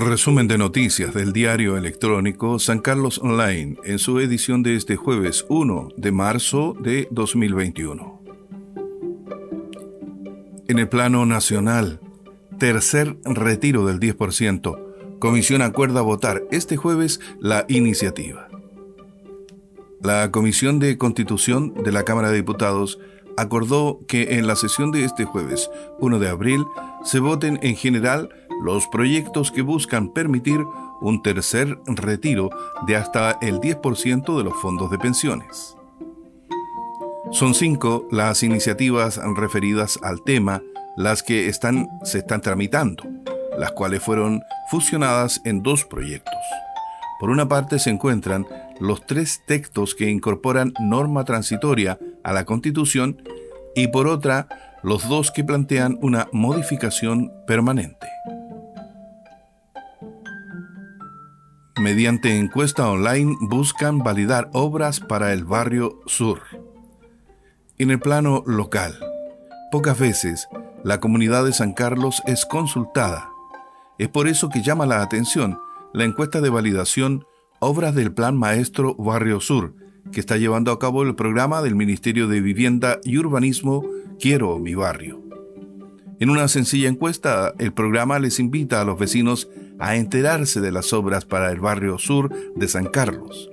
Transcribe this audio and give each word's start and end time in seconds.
Resumen 0.00 0.46
de 0.46 0.58
noticias 0.58 1.12
del 1.12 1.32
diario 1.32 1.76
electrónico 1.76 2.60
San 2.60 2.78
Carlos 2.78 3.18
Online 3.18 3.76
en 3.82 3.98
su 3.98 4.20
edición 4.20 4.62
de 4.62 4.76
este 4.76 4.94
jueves 4.94 5.44
1 5.48 5.88
de 5.96 6.12
marzo 6.12 6.76
de 6.80 7.08
2021. 7.10 8.22
En 10.68 10.78
el 10.78 10.88
plano 10.88 11.26
nacional, 11.26 11.98
tercer 12.60 13.16
retiro 13.24 13.86
del 13.86 13.98
10%. 13.98 15.18
Comisión 15.18 15.62
acuerda 15.62 16.00
votar 16.00 16.44
este 16.52 16.76
jueves 16.76 17.18
la 17.40 17.64
iniciativa. 17.66 18.46
La 20.00 20.30
Comisión 20.30 20.78
de 20.78 20.96
Constitución 20.96 21.74
de 21.74 21.90
la 21.90 22.04
Cámara 22.04 22.30
de 22.30 22.36
Diputados 22.36 23.00
acordó 23.36 23.98
que 24.06 24.38
en 24.38 24.46
la 24.46 24.54
sesión 24.54 24.92
de 24.92 25.04
este 25.04 25.24
jueves 25.24 25.68
1 25.98 26.20
de 26.20 26.28
abril 26.28 26.64
se 27.02 27.18
voten 27.18 27.58
en 27.62 27.74
general 27.74 28.28
los 28.60 28.86
proyectos 28.88 29.50
que 29.50 29.62
buscan 29.62 30.08
permitir 30.08 30.60
un 31.00 31.22
tercer 31.22 31.78
retiro 31.86 32.50
de 32.86 32.96
hasta 32.96 33.38
el 33.40 33.60
10% 33.60 34.36
de 34.36 34.44
los 34.44 34.56
fondos 34.56 34.90
de 34.90 34.98
pensiones. 34.98 35.76
Son 37.30 37.54
cinco 37.54 38.06
las 38.10 38.42
iniciativas 38.42 39.20
referidas 39.36 39.98
al 40.02 40.22
tema 40.22 40.62
las 40.96 41.22
que 41.22 41.48
están, 41.48 41.88
se 42.02 42.18
están 42.18 42.40
tramitando, 42.40 43.04
las 43.58 43.70
cuales 43.72 44.02
fueron 44.02 44.42
fusionadas 44.70 45.40
en 45.44 45.62
dos 45.62 45.84
proyectos. 45.84 46.34
Por 47.20 47.30
una 47.30 47.48
parte 47.48 47.78
se 47.78 47.90
encuentran 47.90 48.46
los 48.80 49.04
tres 49.06 49.42
textos 49.46 49.94
que 49.94 50.08
incorporan 50.08 50.72
norma 50.80 51.24
transitoria 51.24 51.98
a 52.24 52.32
la 52.32 52.44
Constitución 52.44 53.22
y 53.74 53.88
por 53.88 54.06
otra 54.06 54.48
los 54.82 55.08
dos 55.08 55.30
que 55.30 55.44
plantean 55.44 55.98
una 56.00 56.28
modificación 56.32 57.32
permanente. 57.46 58.06
Mediante 61.80 62.36
encuesta 62.36 62.90
online 62.90 63.36
buscan 63.40 64.00
validar 64.00 64.50
obras 64.52 64.98
para 64.98 65.32
el 65.32 65.44
barrio 65.44 66.00
sur. 66.06 66.40
En 67.78 67.92
el 67.92 68.00
plano 68.00 68.42
local, 68.46 68.98
pocas 69.70 69.96
veces 69.96 70.48
la 70.82 70.98
comunidad 70.98 71.44
de 71.44 71.52
San 71.52 71.74
Carlos 71.74 72.20
es 72.26 72.46
consultada. 72.46 73.30
Es 73.96 74.08
por 74.08 74.26
eso 74.26 74.48
que 74.48 74.60
llama 74.60 74.86
la 74.86 75.02
atención 75.02 75.60
la 75.94 76.02
encuesta 76.04 76.40
de 76.40 76.50
validación 76.50 77.24
Obras 77.60 77.94
del 77.94 78.12
Plan 78.12 78.36
Maestro 78.36 78.96
Barrio 78.96 79.40
Sur, 79.40 79.74
que 80.10 80.18
está 80.18 80.36
llevando 80.36 80.72
a 80.72 80.80
cabo 80.80 81.04
el 81.04 81.14
programa 81.14 81.62
del 81.62 81.76
Ministerio 81.76 82.26
de 82.26 82.40
Vivienda 82.40 82.98
y 83.04 83.18
Urbanismo 83.18 83.84
Quiero 84.18 84.58
mi 84.58 84.74
barrio. 84.74 85.22
En 86.18 86.30
una 86.30 86.48
sencilla 86.48 86.88
encuesta, 86.88 87.54
el 87.58 87.72
programa 87.72 88.18
les 88.18 88.40
invita 88.40 88.80
a 88.80 88.84
los 88.84 88.98
vecinos 88.98 89.48
a 89.78 89.96
enterarse 89.96 90.60
de 90.60 90.72
las 90.72 90.92
obras 90.92 91.24
para 91.24 91.50
el 91.50 91.60
barrio 91.60 91.98
sur 91.98 92.30
de 92.54 92.68
San 92.68 92.86
Carlos. 92.86 93.50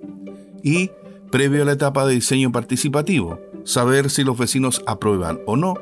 Y, 0.64 0.92
previo 1.32 1.64
a 1.64 1.66
la 1.66 1.74
etapa 1.74 2.06
de 2.06 2.16
diseño 2.16 2.52
participativo, 2.52 3.40
saber 3.64 4.10
si 4.10 4.24
los 4.24 4.38
vecinos 4.38 4.82
aprueban 4.86 5.40
o 5.46 5.58
no 5.58 5.76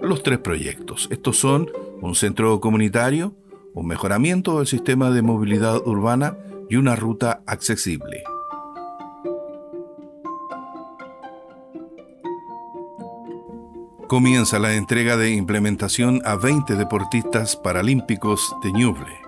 los 0.00 0.22
tres 0.22 0.38
proyectos. 0.38 1.08
Estos 1.10 1.38
son 1.38 1.70
un 2.00 2.14
centro 2.14 2.60
comunitario, 2.60 3.34
un 3.74 3.86
mejoramiento 3.86 4.58
del 4.58 4.66
sistema 4.66 5.10
de 5.10 5.22
movilidad 5.22 5.86
urbana 5.86 6.36
y 6.68 6.76
una 6.76 6.96
ruta 6.96 7.42
accesible. 7.46 8.22
Comienza 14.08 14.58
la 14.58 14.74
entrega 14.74 15.18
de 15.18 15.32
implementación 15.32 16.22
a 16.24 16.36
20 16.36 16.76
deportistas 16.76 17.56
paralímpicos 17.56 18.56
de 18.62 18.72
Ñuble. 18.72 19.27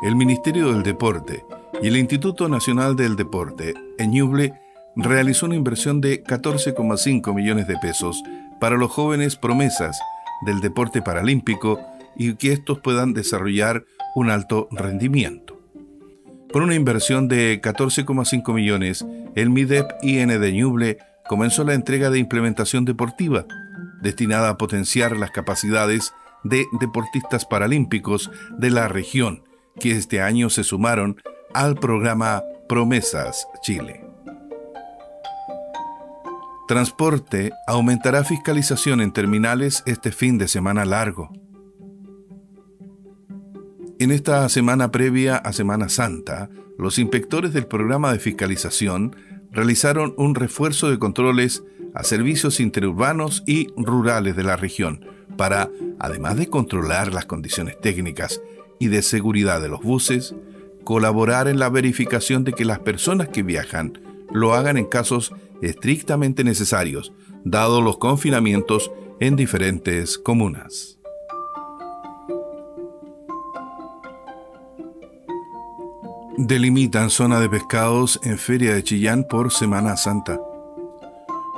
El 0.00 0.14
Ministerio 0.14 0.72
del 0.72 0.84
Deporte 0.84 1.44
y 1.82 1.88
el 1.88 1.96
Instituto 1.96 2.48
Nacional 2.48 2.94
del 2.94 3.16
Deporte 3.16 3.74
en 3.98 4.12
Ñuble 4.12 4.54
realizó 4.94 5.46
una 5.46 5.56
inversión 5.56 6.00
de 6.00 6.22
14,5 6.22 7.34
millones 7.34 7.66
de 7.66 7.76
pesos 7.78 8.22
para 8.60 8.76
los 8.76 8.92
jóvenes 8.92 9.34
promesas 9.34 9.98
del 10.46 10.60
deporte 10.60 11.02
paralímpico 11.02 11.80
y 12.16 12.36
que 12.36 12.52
estos 12.52 12.78
puedan 12.78 13.12
desarrollar 13.12 13.86
un 14.14 14.30
alto 14.30 14.68
rendimiento. 14.70 15.60
Con 16.52 16.62
una 16.62 16.76
inversión 16.76 17.26
de 17.26 17.60
14,5 17.60 18.54
millones, 18.54 19.04
el 19.34 19.50
MIDEP 19.50 19.90
IN 20.02 20.28
de 20.28 20.52
Ñuble 20.52 20.98
comenzó 21.26 21.64
la 21.64 21.74
entrega 21.74 22.08
de 22.10 22.20
implementación 22.20 22.84
deportiva, 22.84 23.46
destinada 24.00 24.50
a 24.50 24.58
potenciar 24.58 25.16
las 25.16 25.32
capacidades 25.32 26.12
de 26.44 26.66
deportistas 26.80 27.44
paralímpicos 27.44 28.30
de 28.56 28.70
la 28.70 28.86
región, 28.86 29.42
que 29.78 29.92
este 29.92 30.20
año 30.20 30.50
se 30.50 30.64
sumaron 30.64 31.20
al 31.54 31.76
programa 31.76 32.42
Promesas 32.68 33.46
Chile. 33.62 34.04
Transporte 36.68 37.52
aumentará 37.66 38.24
fiscalización 38.24 39.00
en 39.00 39.12
terminales 39.12 39.82
este 39.86 40.12
fin 40.12 40.36
de 40.36 40.48
semana 40.48 40.84
largo. 40.84 41.30
En 43.98 44.10
esta 44.10 44.48
semana 44.48 44.90
previa 44.90 45.36
a 45.36 45.52
Semana 45.52 45.88
Santa, 45.88 46.50
los 46.78 46.98
inspectores 46.98 47.52
del 47.52 47.66
programa 47.66 48.12
de 48.12 48.18
fiscalización 48.18 49.16
realizaron 49.50 50.14
un 50.18 50.34
refuerzo 50.34 50.90
de 50.90 50.98
controles 50.98 51.64
a 51.94 52.04
servicios 52.04 52.60
interurbanos 52.60 53.42
y 53.46 53.68
rurales 53.76 54.36
de 54.36 54.44
la 54.44 54.56
región 54.56 55.04
para, 55.36 55.70
además 55.98 56.36
de 56.36 56.48
controlar 56.48 57.14
las 57.14 57.24
condiciones 57.24 57.80
técnicas 57.80 58.42
y 58.78 58.88
de 58.88 59.02
seguridad 59.02 59.60
de 59.60 59.68
los 59.68 59.82
buses, 59.82 60.34
colaborar 60.84 61.48
en 61.48 61.58
la 61.58 61.68
verificación 61.68 62.44
de 62.44 62.52
que 62.52 62.64
las 62.64 62.78
personas 62.78 63.28
que 63.28 63.42
viajan 63.42 64.00
lo 64.30 64.54
hagan 64.54 64.76
en 64.76 64.86
casos 64.86 65.32
estrictamente 65.62 66.44
necesarios, 66.44 67.12
dado 67.44 67.80
los 67.80 67.98
confinamientos 67.98 68.90
en 69.20 69.36
diferentes 69.36 70.18
comunas. 70.18 70.98
Delimitan 76.36 77.10
zona 77.10 77.40
de 77.40 77.48
pescados 77.48 78.20
en 78.22 78.38
Feria 78.38 78.72
de 78.72 78.84
Chillán 78.84 79.26
por 79.28 79.52
Semana 79.52 79.96
Santa. 79.96 80.40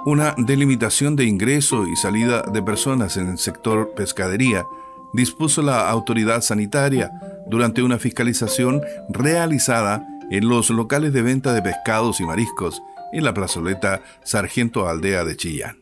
Una 0.07 0.35
delimitación 0.39 1.17
de 1.17 1.25
ingreso 1.25 1.87
y 1.87 1.97
salida 1.97 2.43
de 2.43 2.63
personas 2.63 3.19
en 3.19 3.29
el 3.29 3.39
sector 3.39 3.93
pescadería 3.95 4.65
dispuso 5.13 5.63
la 5.63 5.89
autoridad 5.89 6.41
sanitaria 6.41 7.11
durante 7.47 7.83
una 7.83 7.99
fiscalización 7.99 8.83
realizada 9.09 10.07
en 10.31 10.49
los 10.49 10.71
locales 10.71 11.13
de 11.13 11.23
venta 11.23 11.53
de 11.53 11.63
pescados 11.63 12.21
y 12.21 12.25
mariscos 12.25 12.83
en 13.13 13.25
la 13.25 13.35
plazoleta 13.35 14.03
Sargento 14.23 14.89
Aldea 14.89 15.25
de 15.25 15.37
Chillán. 15.37 15.79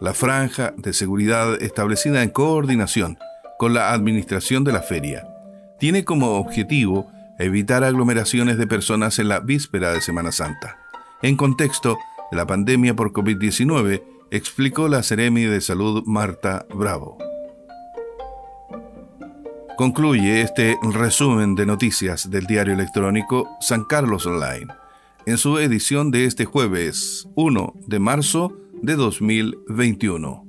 La 0.00 0.14
franja 0.14 0.72
de 0.76 0.92
seguridad 0.92 1.60
establecida 1.60 2.22
en 2.22 2.30
coordinación 2.30 3.18
con 3.58 3.74
la 3.74 3.92
administración 3.92 4.64
de 4.64 4.72
la 4.72 4.80
feria 4.80 5.26
tiene 5.78 6.04
como 6.04 6.38
objetivo 6.38 7.10
evitar 7.38 7.84
aglomeraciones 7.84 8.58
de 8.58 8.66
personas 8.66 9.18
en 9.18 9.28
la 9.28 9.40
víspera 9.40 9.92
de 9.92 10.00
Semana 10.00 10.32
Santa. 10.32 10.78
En 11.22 11.36
contexto 11.36 11.98
de 12.30 12.36
la 12.36 12.46
pandemia 12.46 12.94
por 12.94 13.12
COVID-19, 13.12 14.02
explicó 14.30 14.88
la 14.88 15.02
Seremi 15.02 15.44
de 15.44 15.60
Salud 15.60 16.02
Marta 16.06 16.66
Bravo. 16.74 17.27
Concluye 19.78 20.42
este 20.42 20.76
resumen 20.82 21.54
de 21.54 21.64
noticias 21.64 22.28
del 22.28 22.46
diario 22.46 22.74
electrónico 22.74 23.48
San 23.60 23.84
Carlos 23.84 24.26
Online 24.26 24.66
en 25.24 25.38
su 25.38 25.56
edición 25.58 26.10
de 26.10 26.24
este 26.24 26.46
jueves 26.46 27.28
1 27.36 27.74
de 27.86 27.98
marzo 28.00 28.56
de 28.82 28.96
2021. 28.96 30.47